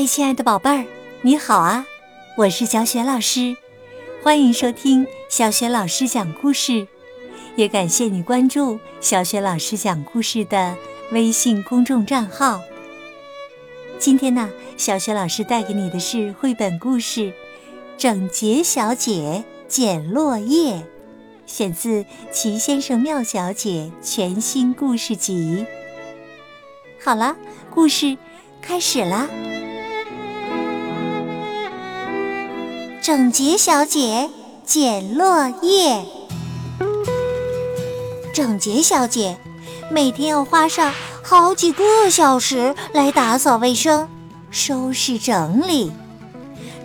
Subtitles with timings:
[0.00, 0.86] 嗨，亲爱的宝贝儿，
[1.20, 1.84] 你好啊！
[2.34, 3.54] 我是小雪老师，
[4.22, 6.88] 欢迎收听小雪老师讲故事，
[7.54, 10.74] 也感谢你关注小雪老师讲故事的
[11.12, 12.62] 微信公众账号。
[13.98, 14.48] 今天呢，
[14.78, 17.20] 小雪老师带给你的是绘本故事
[17.98, 20.76] 《整洁小姐捡落叶》，
[21.44, 25.66] 选自《齐先生妙小姐》全新故事集。
[27.04, 27.36] 好了，
[27.68, 28.16] 故事
[28.62, 29.28] 开始啦！
[33.12, 34.30] 整洁小姐
[34.64, 36.04] 捡落叶。
[38.32, 39.36] 整洁小姐
[39.90, 44.08] 每天要花上好几个小时来打扫卫生、
[44.52, 45.90] 收拾整理，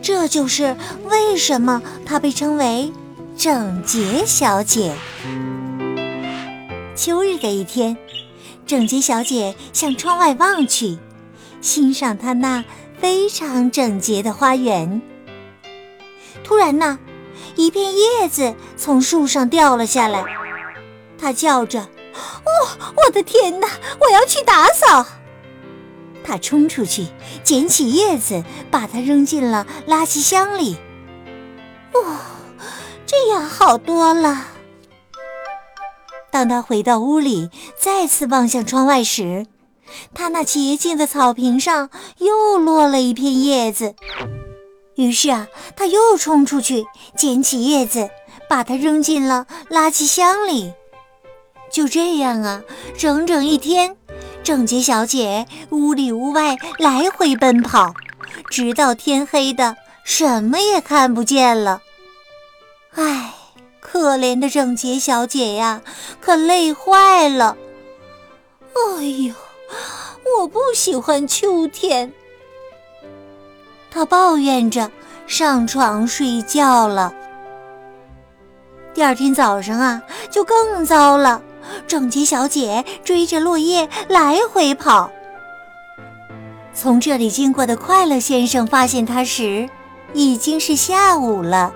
[0.02, 2.92] 这就是为什么她被称为
[3.38, 4.96] 整洁小姐。
[6.96, 7.96] 秋日的一天，
[8.66, 10.98] 整洁小姐向窗外望去，
[11.62, 12.66] 欣赏她那
[13.00, 15.04] 非常整洁的花园。
[16.46, 17.00] 突然呢，
[17.56, 20.24] 一片叶子从树上掉了下来。
[21.18, 21.82] 他叫着
[22.14, 23.68] ：“哦，我的天哪！
[24.00, 25.06] 我要去打扫。”
[26.24, 27.08] 他冲出去
[27.44, 30.78] 捡起叶子，把它扔进了垃圾箱里。
[31.94, 32.18] 哦，
[33.06, 34.46] 这样好多了。
[36.32, 39.48] 当他回到屋里，再次望向窗外时，
[40.14, 43.96] 他那洁净的草坪上又落了一片叶子。
[44.96, 48.10] 于是啊，他又冲出去捡起叶子，
[48.50, 50.74] 把它扔进了垃圾箱里。
[51.72, 52.64] 就这样啊，
[52.98, 53.98] 整整一天，
[54.44, 57.94] 整洁小姐屋里屋外来回奔跑，
[58.50, 61.82] 直到天黑的什么也看不见了。
[62.94, 63.34] 唉，
[63.82, 65.82] 可怜的整洁小姐呀，
[66.22, 67.58] 可累坏了。
[68.74, 69.34] 哎呦，
[70.40, 72.14] 我不喜欢秋天。
[73.96, 74.92] 他抱怨着
[75.26, 77.14] 上床睡觉了。
[78.94, 81.42] 第二天早上啊，就更糟了。
[81.88, 85.10] 整洁小姐追着落叶来回跑。
[86.74, 89.70] 从这里经过的快乐先生发现她时，
[90.14, 91.74] 已经是下午了。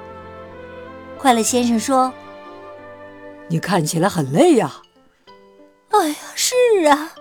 [1.17, 2.11] 快乐先生说
[3.47, 4.81] ：“你看起来很累呀。
[5.91, 6.53] ”“哎呀，是
[6.89, 7.13] 啊。”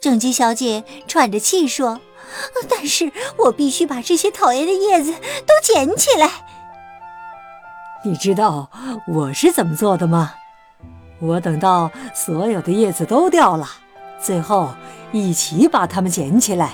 [0.00, 2.00] 整洁小姐喘着气说。
[2.68, 6.30] 但是我必须把这些讨厌的叶子都捡起来。
[8.04, 8.70] 你知道
[9.06, 10.34] 我是怎么做的吗？
[11.20, 13.68] 我等到所有的叶子都掉了，
[14.20, 14.70] 最后
[15.12, 16.72] 一起把它们捡起来。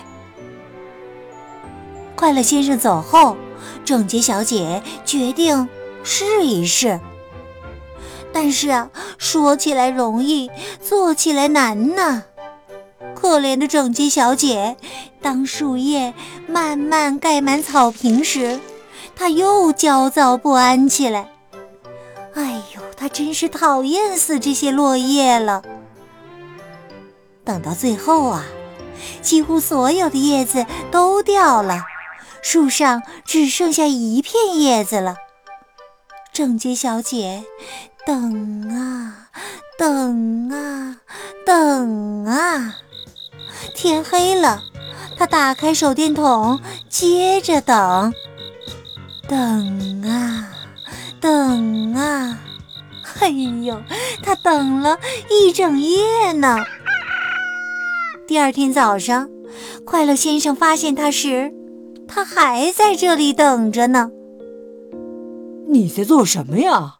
[2.16, 3.36] 快乐先生走后，
[3.84, 5.68] 整洁小姐决定
[6.02, 6.98] 试一试。
[8.32, 12.24] 但是啊，说起来容易，做起来难呢。
[13.18, 14.76] 可怜的整洁小姐，
[15.20, 16.14] 当树叶
[16.46, 18.60] 慢慢盖满草坪时，
[19.16, 21.28] 她又焦躁不安起来。
[22.34, 25.64] 哎呦，她真是讨厌死这些落叶了。
[27.44, 28.44] 等到最后啊，
[29.20, 31.84] 几乎所有的叶子都掉了，
[32.40, 35.16] 树上只剩下一片叶子了。
[36.32, 37.42] 整洁小姐
[38.06, 39.28] 等啊
[39.76, 40.98] 等啊
[41.44, 42.76] 等啊。
[43.80, 44.60] 天黑了，
[45.16, 46.58] 他打开手电筒，
[46.88, 48.12] 接着等，
[49.28, 50.48] 等啊，
[51.20, 52.36] 等啊，
[53.22, 53.80] 哎呦，
[54.20, 54.98] 他等了
[55.30, 56.58] 一整夜呢。
[58.26, 59.30] 第二天早上，
[59.84, 61.52] 快乐先生发现他时，
[62.08, 64.10] 他还在这里等着呢。
[65.68, 66.96] 你在做什么呀？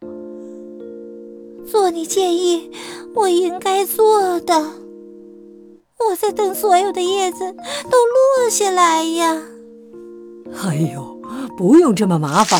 [1.69, 2.71] 做你建议
[3.15, 4.65] 我应该做的。
[6.07, 9.41] 我在等所有的叶子都落下来呀！
[10.63, 11.21] 哎呦，
[11.57, 12.59] 不用这么麻烦。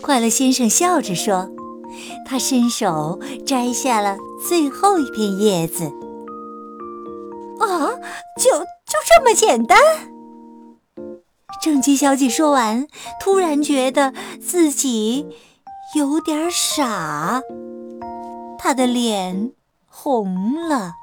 [0.00, 1.50] 快乐先生笑着说，
[2.26, 4.16] 他伸手摘下了
[4.48, 5.84] 最后一片叶子。
[7.60, 7.92] 啊，
[8.38, 9.78] 就就这么简单？
[11.62, 12.86] 正姬小姐说完，
[13.20, 15.26] 突然觉得自己
[15.94, 17.42] 有点傻，
[18.58, 19.52] 她的脸
[19.86, 20.94] 红了。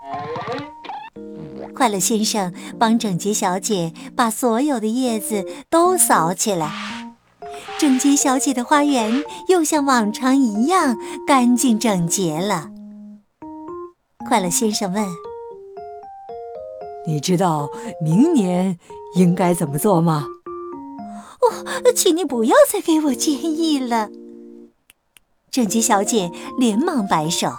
[1.75, 7.15] 快乐先生帮整洁小姐把所有的叶子都扫起来，
[7.79, 10.95] 整洁小姐的花园又像往常一样
[11.27, 12.69] 干净整洁了。
[14.27, 15.05] 快乐先生问
[17.05, 17.69] ：“你知道
[18.01, 18.77] 明年
[19.15, 20.27] 应该怎么做吗
[21.41, 24.09] ？”“哦，请你不要再给我建议了。”
[25.51, 27.51] 整洁小姐连忙摆手：“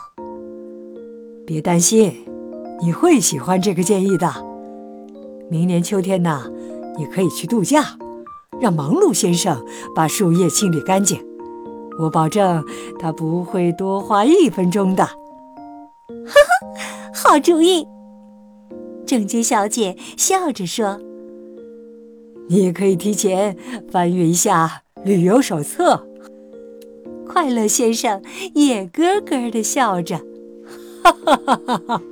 [1.46, 2.24] 别担心。”
[2.82, 4.28] 你会喜欢这个建议的。
[5.50, 6.50] 明年秋天呢，
[6.98, 7.96] 你可以去度假，
[8.60, 11.24] 让忙碌先生把树叶清理干净。
[11.98, 12.64] 我保证
[12.98, 15.04] 他不会多花一分钟的。
[15.04, 15.14] 哈
[16.26, 17.86] 哈，好主意！
[19.06, 20.98] 整洁小姐笑着说
[22.48, 23.56] ：“你也可以提前
[23.90, 26.06] 翻阅一下旅游手册。”
[27.28, 28.22] 快乐先生
[28.54, 30.18] 也咯咯的笑着，
[31.02, 32.02] 哈哈哈哈哈！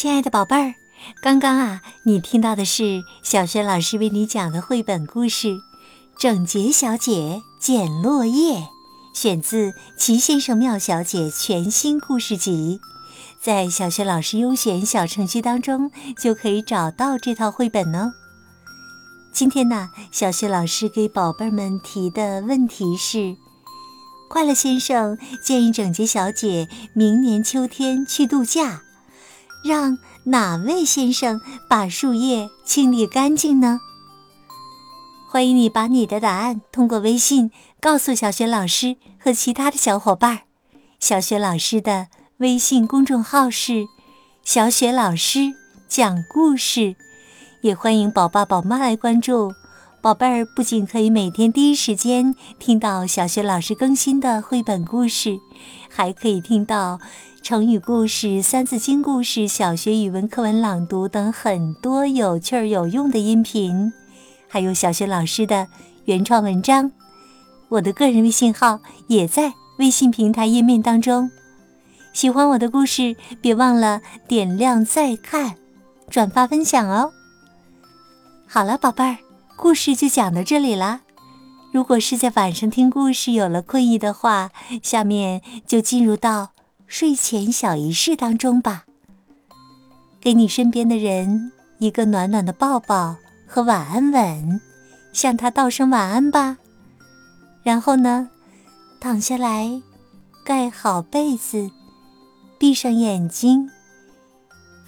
[0.00, 0.74] 亲爱的宝贝儿，
[1.20, 5.48] 刚刚啊，你听到的是小轩老师为你讲的绘本故事
[6.18, 8.60] 《整洁小姐捡落叶》。
[9.12, 12.80] 选自《齐先生妙小姐》全新故事集，
[13.42, 18.14] 在小学老师优选小程序当中就可以找到这套绘本哦。
[19.34, 23.36] 今天呢，小学老师给宝贝们提的问题是：
[24.30, 28.80] 快乐先生建议整洁小姐明年秋天去度假，
[29.62, 33.80] 让哪位先生把树叶清理干净呢？
[35.30, 37.50] 欢迎你把你的答案通过微信。
[37.80, 40.40] 告诉小雪老师和其他的小伙伴，
[40.98, 43.86] 小雪老师的微信公众号是
[44.44, 45.54] “小雪老师
[45.88, 46.94] 讲故事”，
[47.62, 49.54] 也欢迎宝爸宝妈来关注。
[50.02, 55.38] 宝贝儿不仅可以每天第一时间听到小学老师更新的绘本故事，
[55.90, 56.98] 还可以听到
[57.42, 63.92] 成语故事、三字经故事、小学语文课文朗读等很多有趣儿有用的音频，
[64.48, 65.68] 还有小学老师的
[66.06, 66.90] 原创文章。
[67.68, 71.30] 我的个人微信号也在微信平台页面当中。
[72.14, 75.56] 喜欢我的故事，别忘了点亮再看、
[76.08, 77.12] 转发分享哦。
[78.46, 79.18] 好了，宝贝儿，
[79.62, 81.02] 故事就讲到这里啦。
[81.70, 84.50] 如果是在晚上听故事有了困意的话，
[84.82, 86.52] 下面就进入到
[86.86, 88.84] 睡前小仪式当中吧。
[90.18, 93.16] 给你身边的人一个暖暖的抱抱
[93.46, 94.62] 和晚安吻，
[95.12, 96.56] 向他道声晚安吧。
[97.62, 98.30] 然后呢，
[98.98, 99.82] 躺下来，
[100.42, 101.70] 盖好被子，
[102.58, 103.70] 闭上眼睛，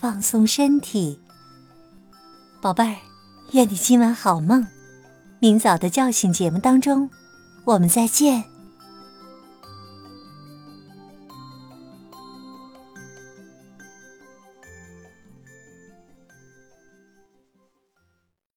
[0.00, 1.20] 放松身体。
[2.62, 2.96] 宝贝儿，
[3.52, 4.66] 愿你今晚好梦。
[5.38, 7.10] 明早的叫醒节目当中，
[7.64, 8.51] 我们再见。